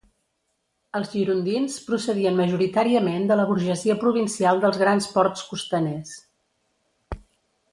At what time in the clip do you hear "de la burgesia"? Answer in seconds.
3.33-3.97